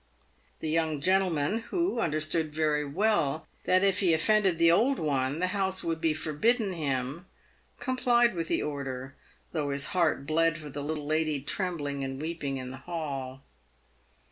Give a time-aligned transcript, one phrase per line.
[0.61, 5.49] The young gentleman, who understood very well that if he offended the old one the
[5.53, 7.27] house would be forbidden him,
[7.79, 9.13] complied with the order,
[9.51, 13.43] though his heart bled for the little lady trembling and weeping in the hall.